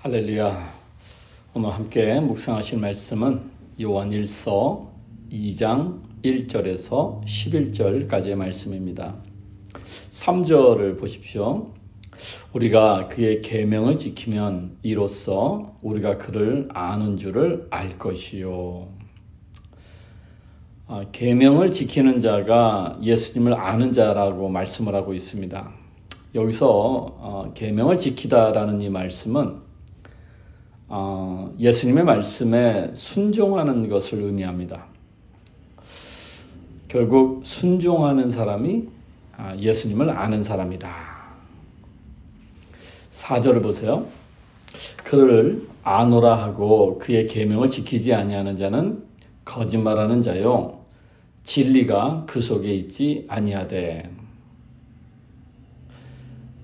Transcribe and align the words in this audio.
할렐루야. 0.00 0.74
오늘 1.54 1.70
함께 1.70 2.20
묵상하실 2.20 2.78
말씀은 2.78 3.50
요한 3.82 4.10
1서 4.10 4.86
2장 5.32 6.02
1절에서 6.22 7.24
11절까지의 7.24 8.36
말씀입니다. 8.36 9.16
3절을 10.10 11.00
보십시오. 11.00 11.72
우리가 12.52 13.08
그의 13.08 13.40
계명을 13.40 13.96
지키면 13.96 14.76
이로써 14.84 15.74
우리가 15.82 16.18
그를 16.18 16.68
아는 16.72 17.16
줄을 17.16 17.66
알 17.70 17.98
것이요. 17.98 18.86
아, 20.86 21.06
계명을 21.10 21.72
지키는 21.72 22.20
자가 22.20 23.00
예수님을 23.02 23.52
아는 23.52 23.90
자라고 23.90 24.48
말씀을 24.48 24.94
하고 24.94 25.12
있습니다. 25.12 25.72
여기서 26.36 26.68
어, 26.70 27.52
계명을 27.54 27.98
지키다라는 27.98 28.80
이 28.80 28.90
말씀은 28.90 29.66
어, 30.88 31.54
예수님의 31.58 32.04
말씀에 32.04 32.92
순종하는 32.94 33.88
것을 33.88 34.22
의미합니다. 34.22 34.86
결국 36.88 37.44
순종하는 37.44 38.30
사람이 38.30 38.88
아, 39.36 39.54
예수님을 39.56 40.10
아는 40.10 40.42
사람이다. 40.42 40.88
4절을 43.12 43.62
보세요. 43.62 44.06
그를 45.04 45.66
아노라 45.82 46.42
하고 46.42 46.98
그의 46.98 47.26
계명을 47.26 47.68
지키지 47.68 48.14
아니하는 48.14 48.56
자는 48.56 49.04
거짓말하는 49.44 50.22
자요 50.22 50.80
진리가 51.42 52.24
그 52.26 52.40
속에 52.40 52.74
있지 52.74 53.26
아니하되 53.28 54.10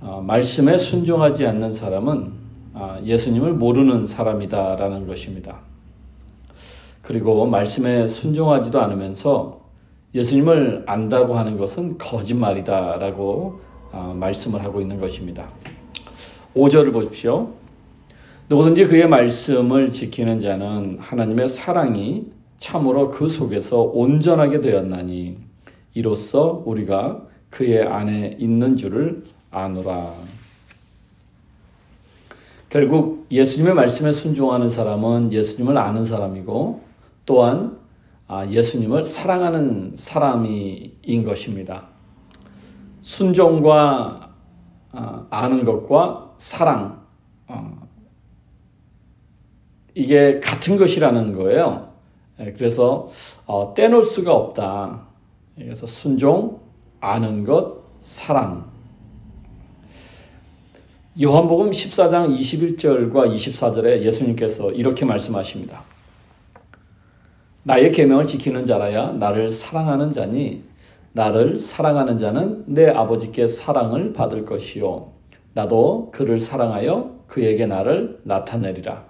어, 0.00 0.22
말씀에 0.26 0.76
순종하지 0.76 1.46
않는 1.46 1.72
사람은 1.72 2.32
아, 2.32 2.43
예수님을 3.04 3.52
모르는 3.54 4.06
사람이다라는 4.06 5.06
것입니다. 5.06 5.60
그리고 7.02 7.46
말씀에 7.46 8.08
순종하지도 8.08 8.80
않으면서 8.80 9.60
예수님을 10.14 10.84
안다고 10.86 11.36
하는 11.36 11.58
것은 11.58 11.98
거짓말이다라고 11.98 13.60
아, 13.92 14.14
말씀을 14.16 14.64
하고 14.64 14.80
있는 14.80 15.00
것입니다. 15.00 15.48
5절을 16.56 16.92
보십시오. 16.92 17.52
누구든지 18.48 18.86
그의 18.86 19.08
말씀을 19.08 19.90
지키는 19.90 20.40
자는 20.40 20.98
하나님의 21.00 21.48
사랑이 21.48 22.26
참으로 22.58 23.10
그 23.10 23.28
속에서 23.28 23.82
온전하게 23.82 24.60
되었나니 24.60 25.38
이로써 25.94 26.62
우리가 26.64 27.22
그의 27.50 27.82
안에 27.82 28.36
있는 28.38 28.76
줄을 28.76 29.24
아노라. 29.50 30.12
결국 32.74 33.28
예수님의 33.30 33.72
말씀에 33.74 34.10
순종하는 34.10 34.68
사람은 34.68 35.32
예수님을 35.32 35.78
아는 35.78 36.04
사람이고 36.04 36.82
또한 37.24 37.78
아, 38.26 38.48
예수님을 38.48 39.04
사랑하는 39.04 39.92
사람인 39.94 41.24
것입니다. 41.24 41.86
순종과 43.00 44.34
아, 44.90 45.26
아는 45.30 45.64
것과 45.64 46.34
사랑 46.38 47.04
어, 47.46 47.78
이게 49.94 50.40
같은 50.40 50.76
것이라는 50.76 51.36
거예요. 51.36 51.92
예, 52.40 52.54
그래서 52.54 53.08
어, 53.46 53.72
떼놓을 53.74 54.02
수가 54.02 54.34
없다. 54.34 55.06
그래서 55.54 55.86
순종, 55.86 56.58
아는 56.98 57.44
것, 57.44 57.84
사랑 58.00 58.73
요한복음 61.22 61.70
14장 61.70 62.36
21절과 62.36 63.32
24절에 63.32 64.02
예수님께서 64.02 64.72
이렇게 64.72 65.04
말씀하십니다. 65.04 65.84
나의 67.62 67.92
계명을 67.92 68.26
지키는 68.26 68.66
자라야 68.66 69.12
나를 69.12 69.48
사랑하는 69.48 70.12
자니 70.12 70.64
나를 71.12 71.58
사랑하는 71.58 72.18
자는 72.18 72.64
내 72.66 72.88
아버지께 72.88 73.46
사랑을 73.46 74.12
받을 74.12 74.44
것이요 74.44 75.12
나도 75.52 76.10
그를 76.10 76.40
사랑하여 76.40 77.14
그에게 77.28 77.66
나를 77.66 78.18
나타내리라. 78.24 79.04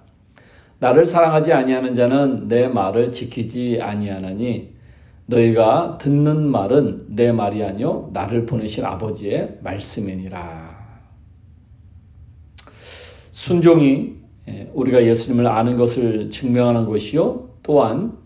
나를 0.80 1.06
사랑하지 1.06 1.54
아니하는 1.54 1.94
자는 1.94 2.48
내 2.48 2.68
말을 2.68 3.12
지키지 3.12 3.78
아니하나니 3.80 4.74
너희가 5.24 5.96
듣는 5.96 6.48
말은 6.48 7.06
내 7.16 7.32
말이 7.32 7.64
아니요 7.64 8.10
나를 8.12 8.44
보내신 8.44 8.84
아버지의 8.84 9.60
말씀이니라. 9.62 10.83
순종이 13.44 14.14
예, 14.48 14.70
우리가 14.72 15.04
예수님을 15.04 15.46
아는 15.46 15.76
것을 15.76 16.30
증명하는 16.30 16.86
것이요. 16.86 17.50
또한 17.62 18.16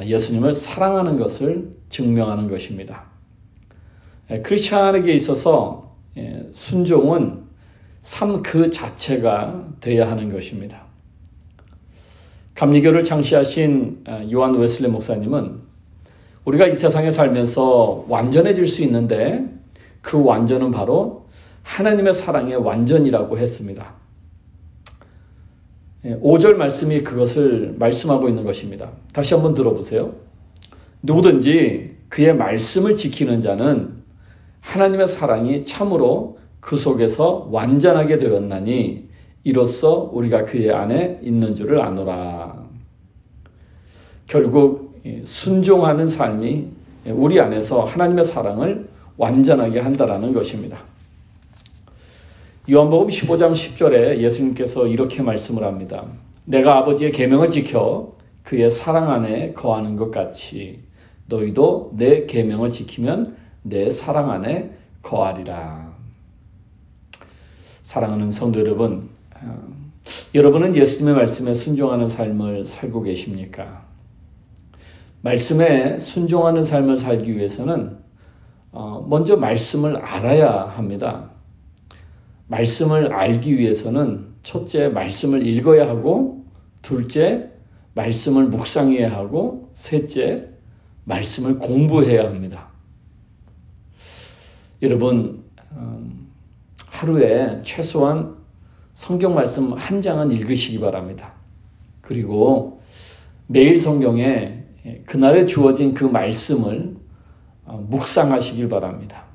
예수님을 0.00 0.54
사랑하는 0.54 1.18
것을 1.18 1.74
증명하는 1.88 2.48
것입니다. 2.48 3.06
예, 4.30 4.42
크리스천에게 4.42 5.12
있어서 5.14 5.96
예, 6.16 6.48
순종은 6.52 7.50
삶 8.02 8.42
그 8.44 8.70
자체가 8.70 9.70
되어야 9.80 10.08
하는 10.08 10.32
것입니다. 10.32 10.84
감리교를 12.54 13.02
창시하신 13.02 14.04
아, 14.06 14.24
요한 14.30 14.54
웨슬레 14.54 14.88
목사님은 14.88 15.62
우리가 16.44 16.68
이 16.68 16.76
세상에 16.76 17.10
살면서 17.10 18.06
완전해질 18.08 18.68
수 18.68 18.82
있는데 18.82 19.46
그 20.00 20.22
완전은 20.22 20.70
바로 20.70 21.26
하나님의 21.64 22.14
사랑의 22.14 22.54
완전이라고 22.54 23.36
했습니다. 23.36 23.99
5절 26.04 26.52
예, 26.52 26.54
말씀이 26.54 27.02
그것을 27.02 27.74
말씀하고 27.78 28.28
있는 28.28 28.44
것입니다. 28.44 28.90
다시 29.12 29.34
한번 29.34 29.54
들어보세요. 29.54 30.14
누구든지 31.02 31.96
그의 32.08 32.34
말씀을 32.34 32.96
지키는 32.96 33.40
자는 33.40 34.00
하나님의 34.60 35.06
사랑이 35.06 35.64
참으로 35.64 36.38
그 36.60 36.76
속에서 36.76 37.48
완전하게 37.50 38.18
되었나니 38.18 39.08
이로써 39.44 40.10
우리가 40.12 40.44
그의 40.44 40.70
안에 40.72 41.20
있는 41.22 41.54
줄을 41.54 41.80
아노라. 41.80 42.64
결국 44.26 45.00
순종하는 45.24 46.06
삶이 46.06 46.68
우리 47.06 47.40
안에서 47.40 47.84
하나님의 47.84 48.24
사랑을 48.24 48.88
완전하게 49.16 49.80
한다라는 49.80 50.32
것입니다. 50.32 50.89
요한복음 52.68 53.08
15장 53.08 53.52
10절에 53.52 54.18
예수님께서 54.18 54.86
이렇게 54.86 55.22
말씀을 55.22 55.64
합니다. 55.64 56.04
내가 56.44 56.76
아버지의 56.76 57.10
계명을 57.10 57.48
지켜 57.48 58.16
그의 58.42 58.70
사랑 58.70 59.10
안에 59.10 59.54
거하는 59.54 59.96
것 59.96 60.10
같이 60.10 60.80
너희도 61.26 61.94
내 61.96 62.26
계명을 62.26 62.70
지키면 62.70 63.36
내 63.62 63.88
사랑 63.88 64.30
안에 64.30 64.72
거하리라. 65.02 65.94
사랑하는 67.80 68.30
성도 68.30 68.60
여러분, 68.60 69.08
어, 69.42 69.68
여러분은 70.34 70.76
예수님의 70.76 71.14
말씀에 71.14 71.54
순종하는 71.54 72.08
삶을 72.08 72.66
살고 72.66 73.02
계십니까? 73.02 73.86
말씀에 75.22 75.98
순종하는 75.98 76.62
삶을 76.62 76.98
살기 76.98 77.36
위해서는 77.36 77.98
어, 78.72 79.04
먼저 79.08 79.36
말씀을 79.36 79.96
알아야 79.96 80.68
합니다. 80.68 81.30
말씀을 82.50 83.12
알기 83.12 83.58
위해서는 83.58 84.26
첫째, 84.42 84.88
말씀을 84.88 85.46
읽어야 85.46 85.88
하고, 85.88 86.44
둘째, 86.82 87.48
말씀을 87.94 88.46
묵상해야 88.46 89.12
하고, 89.12 89.70
셋째, 89.72 90.48
말씀을 91.04 91.58
공부해야 91.58 92.24
합니다. 92.24 92.68
여러분, 94.82 95.44
음, 95.72 96.28
하루에 96.86 97.60
최소한 97.62 98.36
성경 98.94 99.34
말씀 99.34 99.72
한 99.72 100.00
장은 100.00 100.32
읽으시기 100.32 100.80
바랍니다. 100.80 101.34
그리고 102.00 102.80
매일 103.46 103.80
성경에 103.80 104.64
그날에 105.06 105.46
주어진 105.46 105.94
그 105.94 106.04
말씀을 106.04 106.96
어, 107.64 107.86
묵상하시길 107.88 108.68
바랍니다. 108.68 109.29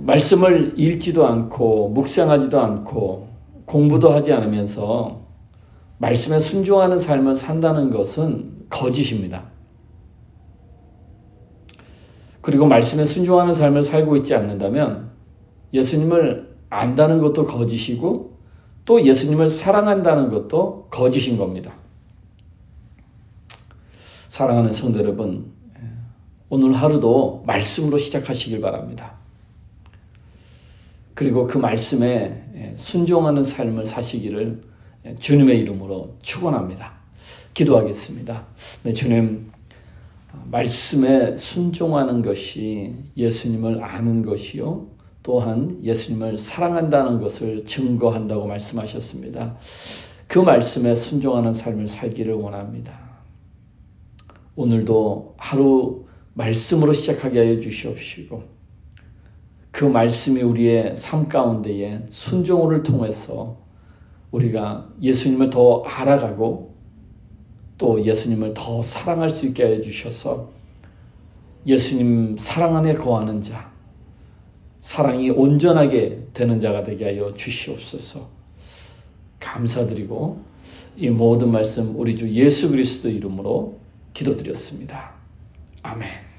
말씀을 0.00 0.74
읽지도 0.78 1.26
않고 1.26 1.88
묵상하지도 1.90 2.60
않고 2.60 3.28
공부도 3.66 4.10
하지 4.10 4.32
않으면서 4.32 5.22
말씀에 5.98 6.40
순종하는 6.40 6.98
삶을 6.98 7.34
산다는 7.34 7.90
것은 7.90 8.66
거짓입니다. 8.68 9.44
그리고 12.40 12.66
말씀에 12.66 13.06
순종하는 13.06 13.54
삶을 13.54 13.82
살고 13.82 14.16
있지 14.16 14.34
않는다면 14.34 15.10
예수님을 15.72 16.54
안다는 16.68 17.20
것도 17.20 17.46
거짓이고 17.46 18.38
또 18.84 19.02
예수님을 19.02 19.48
사랑한다는 19.48 20.30
것도 20.30 20.88
거짓인 20.90 21.38
겁니다. 21.38 21.72
사랑하는 24.28 24.72
성도 24.72 24.98
여러분, 24.98 25.52
오늘 26.50 26.74
하루도 26.74 27.44
말씀으로 27.46 27.98
시작하시길 27.98 28.60
바랍니다. 28.60 29.23
그리고 31.14 31.46
그 31.46 31.58
말씀에 31.58 32.74
순종하는 32.76 33.42
삶을 33.42 33.84
사시기를 33.86 34.62
주님의 35.20 35.60
이름으로 35.60 36.16
축원합니다. 36.22 36.92
기도하겠습니다. 37.54 38.46
네, 38.82 38.92
주님 38.92 39.52
말씀에 40.50 41.36
순종하는 41.36 42.22
것이 42.22 42.94
예수님을 43.16 43.82
아는 43.82 44.24
것이요. 44.24 44.88
또한 45.22 45.78
예수님을 45.82 46.36
사랑한다는 46.36 47.20
것을 47.20 47.64
증거한다고 47.64 48.46
말씀하셨습니다. 48.46 49.56
그 50.26 50.38
말씀에 50.38 50.94
순종하는 50.94 51.52
삶을 51.52 51.88
살기를 51.88 52.34
원합니다. 52.34 52.92
오늘도 54.56 55.34
하루 55.38 56.06
말씀으로 56.34 56.92
시작하게 56.92 57.38
하여 57.38 57.60
주시옵시고 57.60 58.42
그 59.74 59.84
말씀이 59.84 60.40
우리의 60.40 60.94
삶 60.96 61.28
가운데에 61.28 62.06
순종을 62.08 62.84
통해서 62.84 63.56
우리가 64.30 64.88
예수님을 65.02 65.50
더 65.50 65.82
알아가고 65.82 66.76
또 67.76 68.04
예수님을 68.04 68.54
더 68.54 68.82
사랑할 68.82 69.30
수 69.30 69.46
있게 69.46 69.64
해 69.64 69.80
주셔서 69.80 70.52
예수님 71.66 72.36
사랑 72.38 72.76
안에 72.76 72.94
거하는 72.94 73.42
자, 73.42 73.72
사랑이 74.78 75.30
온전하게 75.30 76.28
되는 76.34 76.60
자가 76.60 76.84
되게 76.84 77.06
하여 77.06 77.34
주시옵소서. 77.34 78.28
감사드리고 79.40 80.40
이 80.96 81.10
모든 81.10 81.50
말씀 81.50 81.98
우리 81.98 82.14
주 82.14 82.30
예수 82.30 82.70
그리스도 82.70 83.10
이름으로 83.10 83.80
기도드렸습니다. 84.12 85.14
아멘. 85.82 86.33